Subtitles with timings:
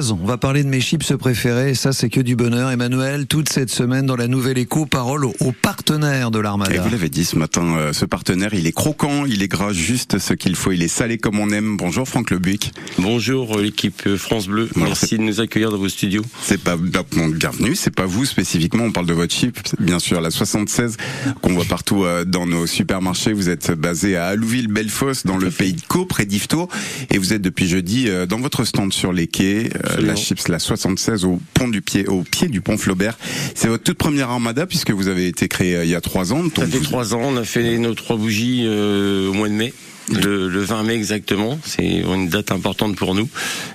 [0.00, 2.68] On va parler de mes chips préférés, et ça c'est que du bonheur.
[2.72, 6.82] Emmanuel, toute cette semaine dans la nouvelle écho, parole aux partenaires de Et l'Armada.
[6.82, 10.18] vous l'avez dit ce matin, euh, ce partenaire, il est croquant, il est gras, juste
[10.18, 11.76] ce qu'il faut, il est salé comme on aime.
[11.76, 12.72] Bonjour Franck Lebuc.
[12.98, 16.24] Bonjour euh, l'équipe euh, France Bleu, Bonjour, merci de nous accueillir dans vos studios.
[16.42, 20.00] C'est pas bah, bon, bienvenue, c'est pas vous spécifiquement, on parle de votre chip, bien
[20.00, 20.96] sûr la 76
[21.40, 23.32] qu'on voit partout euh, dans nos supermarchés.
[23.32, 26.68] Vous êtes basé à Alouville Bellefosse dans le pays de Caux, près d'Yvetot,
[27.10, 29.70] et vous êtes depuis jeudi euh, dans votre stand sur les quais.
[30.00, 33.18] La chips la 76 au pont du pied, au pied du pont Flaubert.
[33.54, 36.32] C'est votre toute première armada puisque vous avez été créé euh, il y a trois
[36.32, 36.42] ans.
[36.56, 39.72] Ça fait trois ans, on a fait nos trois bougies euh, au mois de mai.
[40.12, 43.26] Le, le 20 mai exactement, c'est une date importante pour nous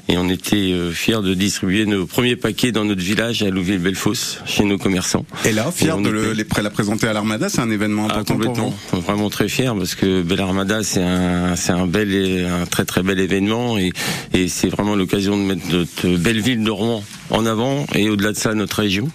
[0.08, 4.40] et on était euh, fiers de distribuer nos premiers paquets dans notre village à Louville-Bellefosse
[4.46, 5.26] chez nos commerçants.
[5.46, 8.06] Et là, fier Et on de le, les, la présenter à l'Armada, c'est un événement
[8.10, 9.02] Ah, important pour complètement, vous.
[9.02, 12.86] vraiment très fier parce que Belle Armada c'est un c'est un bel et- un très
[12.86, 13.92] très bel événement et
[14.34, 18.34] et c'est vraiment l'occasion de mettre notre belle ville de Rouen en avant et au-delà
[18.34, 19.10] de ça notre région.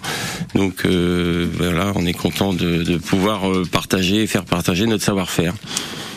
[0.53, 5.03] Donc euh, voilà, on est content de, de pouvoir euh, partager et faire partager notre
[5.05, 5.53] savoir-faire.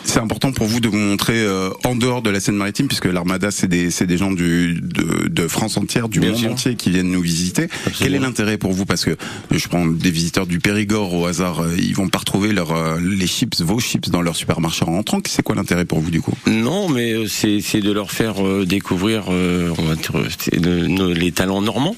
[0.09, 3.51] C'est important pour vous de vous montrer euh, en dehors de la Seine-Maritime, puisque l'Armada,
[3.51, 6.51] c'est des, des gens du, de, de France entière, du Bien monde sûr.
[6.51, 7.67] entier qui viennent nous visiter.
[7.99, 8.87] Quel est l'intérêt pour vous?
[8.87, 9.15] Parce que
[9.51, 12.99] je prends des visiteurs du Périgord au hasard, euh, ils vont pas retrouver leur, euh,
[12.99, 15.19] les chips, vos chips dans leur supermarché en rentrant.
[15.27, 16.33] C'est quoi l'intérêt pour vous du coup?
[16.47, 18.35] Non, mais c'est de leur faire
[18.65, 21.95] découvrir euh, on va dire, c'est de- nos- les talents normands.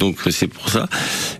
[0.00, 0.88] Donc c'est pour ça.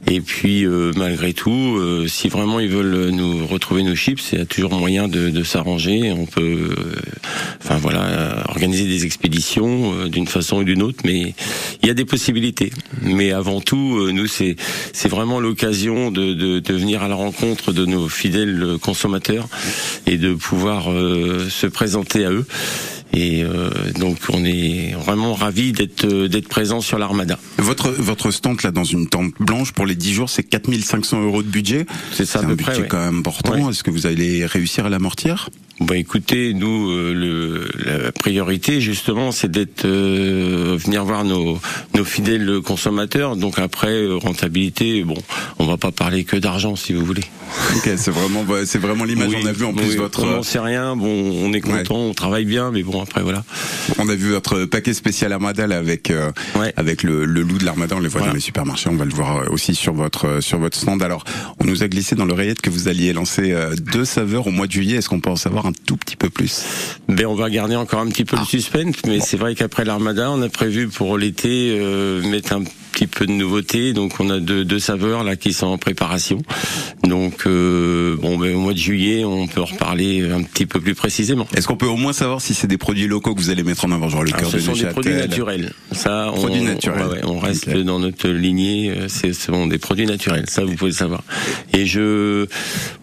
[0.06, 0.64] Et puis
[0.96, 5.08] malgré tout, si vraiment ils veulent nous retrouver nos chips, il y a toujours moyen
[5.08, 5.95] de, de s'arranger.
[6.12, 6.40] On peut,
[6.76, 6.94] euh,
[7.62, 11.34] enfin voilà, euh, organiser des expéditions euh, d'une façon ou d'une autre, mais
[11.82, 12.72] il y a des possibilités.
[13.02, 14.56] Mais avant tout, nous c'est
[14.92, 19.48] c'est vraiment l'occasion de, de, de venir à la rencontre de nos fidèles consommateurs
[20.06, 22.46] et de pouvoir euh, se présenter à eux.
[23.12, 27.38] Et euh, donc on est vraiment ravis d'être d'être présents sur l'Armada.
[27.56, 31.42] votre, votre stand là dans une tente blanche pour les 10 jours, c'est 4500 euros
[31.42, 31.86] de budget.
[32.12, 32.80] C'est ça à C'est un peu budget près.
[32.82, 32.88] ouais.
[32.88, 33.52] quand même important.
[33.54, 33.70] Ouais.
[33.70, 35.48] Est-ce que vous allez réussir à l'amortir?
[35.78, 37.68] Bah écoutez, nous euh, le,
[38.04, 41.58] la priorité justement c'est d'être euh, venir voir nos
[41.94, 43.36] nos fidèles consommateurs.
[43.36, 45.18] Donc après euh, rentabilité, bon,
[45.58, 47.24] on va pas parler que d'argent si vous voulez.
[47.76, 49.28] Ok, c'est vraiment, c'est vraiment l'image.
[49.28, 50.96] Oui, on a vu en plus oui, votre, On n'en sait rien.
[50.96, 51.06] Bon,
[51.44, 53.44] on est content, on travaille bien, mais bon après voilà.
[53.98, 56.72] On a vu votre paquet spécial Armada là, avec euh, Ouais.
[56.78, 57.96] avec le, le loup de l'Armada.
[57.96, 58.32] On les voit Voilà.
[58.32, 58.88] dans les supermarchés.
[58.88, 61.02] On va le voir euh, aussi sur votre sur votre stand.
[61.02, 61.24] Alors,
[61.60, 63.54] on nous a glissé dans l'oreillette que vous alliez lancer
[63.92, 64.96] deux saveurs au mois de juillet.
[64.96, 66.64] Est-ce qu'on peut en savoir un tout petit peu plus.
[67.08, 70.30] Ben on va garder encore un petit peu le suspense, mais c'est vrai qu'après l'Armada,
[70.30, 72.64] on a prévu pour l'été euh, mettre un
[72.96, 73.92] petit peu de nouveauté.
[73.92, 76.40] Donc on a deux, deux saveurs là qui sont en préparation.
[77.04, 80.80] Donc euh, bon, ben, au mois de juillet, on peut en reparler un petit peu
[80.80, 81.46] plus précisément.
[81.54, 83.84] Est-ce qu'on peut au moins savoir si c'est des produits locaux que vous allez mettre
[83.84, 85.72] en avant, genre le Alors, cœur ce de sont des produits naturels.
[85.92, 87.06] Ça, on, Produits naturels.
[87.06, 87.76] ouais, on reste Ok.
[87.82, 88.90] dans notre lignée.
[88.90, 90.46] euh, ce sont des produits naturels.
[90.48, 91.22] Ça, vous pouvez le savoir.
[91.74, 92.46] Et je,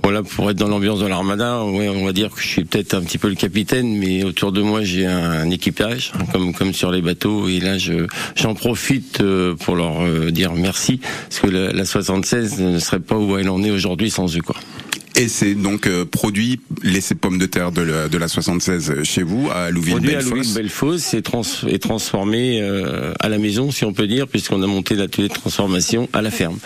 [0.01, 2.95] voilà, pour être dans l'ambiance de l'Armada, ouais, on va dire que je suis peut-être
[2.95, 6.73] un petit peu le capitaine, mais autour de moi, j'ai un, équipage, hein, comme comme
[6.73, 7.47] sur les bateaux.
[7.47, 10.99] Et là, je j'en profite euh, pour leur euh, dire merci,
[11.29, 14.41] parce que la, la 76 ne serait pas où elle en est aujourd'hui sans eux,
[14.41, 14.55] quoi.
[15.15, 19.21] Et c'est donc euh, produit laissé pommes de terre de la, de la 76 chez
[19.21, 20.55] vous à Louville-Bellefosse.
[20.55, 24.67] Bellefosse est, trans est transformé euh, à la maison, si on peut dire, puisqu'on a
[24.67, 26.57] monté l'atelier de transformation à la ferme.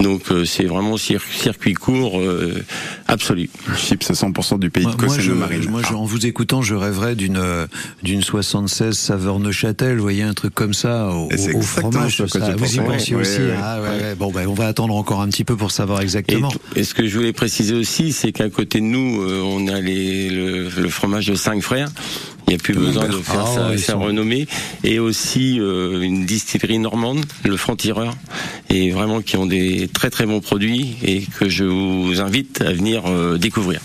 [0.00, 2.62] Donc euh, c'est vraiment cir- circuit court euh,
[3.08, 3.48] absolu.
[3.78, 5.70] Chips 100% du pays Moi, de Caux, moi, Seine-Marine.
[5.70, 7.66] moi, je- en vous écoutant, je rêverais d'une euh,
[8.02, 12.18] d'une 76 saveur Neuchâtel, vous voyez un truc comme ça au, Et au fromage.
[12.18, 12.54] ce que ça.
[12.54, 13.54] Vous y pensiez Ouais, aussi ouais, ouais.
[13.62, 14.14] Ah, ouais, ouais.
[14.14, 16.52] Bon, ben, on va attendre encore un petit peu pour savoir Et, exactement.
[16.76, 19.80] et ce que je voulais préciser aussi, c'est qu'à côté de nous, euh, on a
[19.80, 21.88] le, le fromage de cinq frères.
[22.46, 24.46] Il n'y a plus besoin de faire Ah, sa, ils sa sont- renommée.
[24.84, 28.14] Et aussi euh, une distillerie normande, le Franc-Tireur,
[28.70, 32.72] et vraiment qui ont des très très bons produits et que je vous invite à
[32.72, 33.80] venir euh, découvrir.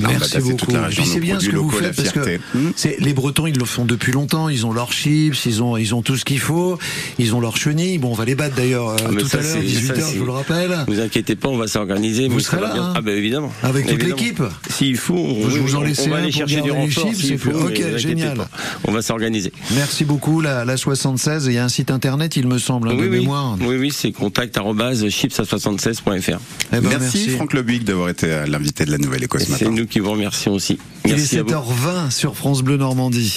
[0.00, 0.72] Non, bah, Merci toute beaucoup.
[1.04, 2.36] c'est bien ce que vous faites parce que.
[2.54, 2.72] Hmm.
[2.76, 4.48] c'est les Bretons, ils le font depuis longtemps.
[4.48, 6.78] Ils ont leurs chips, ils ont ils ont tout ce qu'il faut,
[7.18, 7.98] ils ont leurs chenilles.
[7.98, 9.92] Bon, on va les battre d'ailleurs euh, Ah, tout ça, à l'heure, c'est- 18 ça,
[9.94, 10.76] h je c'est- vous le rappelle.
[10.88, 12.28] Vous inquiétez pas, on va s'organiser.
[12.28, 12.82] Vous serez là, bien.
[12.82, 13.52] hein Ah ben évidemment.
[13.62, 16.32] Avec toute l'équipe S'il faut, on, Je oui, vous en on- laisse on va aller
[16.32, 18.36] chercher du renfort ok, vous génial.
[18.36, 18.48] pas.
[18.86, 19.52] On va s'organiser.
[19.74, 21.46] Merci beaucoup la, la 76.
[21.46, 23.56] Il y a un site internet, il me semble, hein, Oui, de oui, mémoire.
[23.60, 26.38] oui, oui, c'est contact arobase chipsa76.fr.
[26.72, 29.68] Eh ben, merci, Franck Lebuc d'avoir été euh, l'invité de la Nouvelle Écosse ce C'est
[29.70, 30.78] nous qui vous remercions aussi.
[31.04, 31.50] Il est Merci à vous.
[31.50, 33.32] 7h20 sur France Bleu Normandie.